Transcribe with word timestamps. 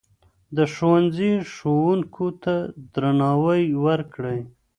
د 0.55 0.57
ښوونځي 0.73 1.31
ښوونکو 1.53 2.25
ته 2.43 2.55
درناوی 2.93 3.63
وکړئ. 3.85 4.39